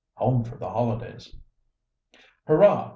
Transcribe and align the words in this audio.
HOME 0.15 0.43
FOR 0.43 0.57
THE 0.57 0.67
HOLIDAYS. 0.67 1.35
"Hurrah! 2.47 2.89